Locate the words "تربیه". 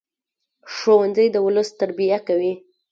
1.79-2.19